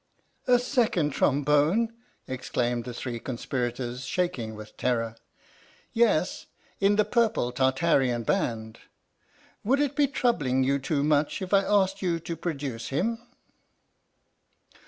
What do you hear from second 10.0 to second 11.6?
troubling you too much if